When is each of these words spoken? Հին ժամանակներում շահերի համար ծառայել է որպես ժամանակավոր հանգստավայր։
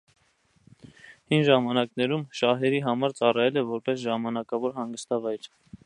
Հին 1.33 1.45
ժամանակներում 1.49 2.23
շահերի 2.39 2.81
համար 2.87 3.17
ծառայել 3.21 3.61
է 3.63 3.67
որպես 3.75 4.03
ժամանակավոր 4.07 4.79
հանգստավայր։ 4.81 5.49